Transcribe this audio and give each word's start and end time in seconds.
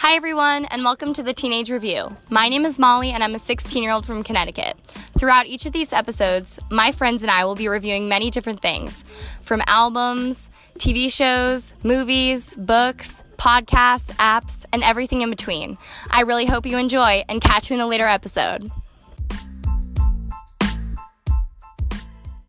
Hi, 0.00 0.14
everyone, 0.14 0.64
and 0.66 0.84
welcome 0.84 1.12
to 1.14 1.24
the 1.24 1.34
Teenage 1.34 1.72
Review. 1.72 2.16
My 2.30 2.48
name 2.48 2.64
is 2.64 2.78
Molly, 2.78 3.10
and 3.10 3.24
I'm 3.24 3.34
a 3.34 3.38
16 3.40 3.82
year 3.82 3.90
old 3.90 4.06
from 4.06 4.22
Connecticut. 4.22 4.76
Throughout 5.18 5.48
each 5.48 5.66
of 5.66 5.72
these 5.72 5.92
episodes, 5.92 6.60
my 6.70 6.92
friends 6.92 7.22
and 7.22 7.32
I 7.32 7.44
will 7.44 7.56
be 7.56 7.66
reviewing 7.66 8.08
many 8.08 8.30
different 8.30 8.62
things 8.62 9.04
from 9.42 9.60
albums, 9.66 10.50
TV 10.78 11.12
shows, 11.12 11.74
movies, 11.82 12.50
books, 12.56 13.24
podcasts, 13.38 14.12
apps, 14.18 14.64
and 14.72 14.84
everything 14.84 15.22
in 15.22 15.30
between. 15.30 15.76
I 16.08 16.20
really 16.20 16.46
hope 16.46 16.64
you 16.64 16.78
enjoy 16.78 17.24
and 17.28 17.40
catch 17.40 17.68
you 17.68 17.74
in 17.74 17.80
a 17.80 17.88
later 17.88 18.06
episode. 18.06 18.70